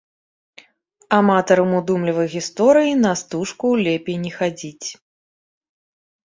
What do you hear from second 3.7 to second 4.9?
лепей не хадзіць.